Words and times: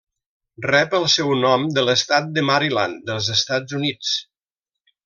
Rep 0.65 0.95
el 0.99 1.05
seu 1.15 1.29
nom 1.43 1.67
de 1.75 1.83
l'estat 1.91 2.33
de 2.39 2.45
Maryland 2.49 3.07
dels 3.13 3.31
Estats 3.39 3.81
Units. 3.83 4.19